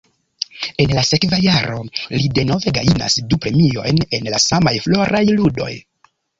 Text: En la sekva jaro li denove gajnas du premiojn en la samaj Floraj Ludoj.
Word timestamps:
En 0.85 0.93
la 0.99 1.03
sekva 1.09 1.39
jaro 1.43 1.75
li 2.15 2.31
denove 2.39 2.75
gajnas 2.79 3.19
du 3.35 3.41
premiojn 3.45 4.03
en 4.21 4.33
la 4.35 4.43
samaj 4.49 4.77
Floraj 4.89 5.25
Ludoj. 5.39 5.73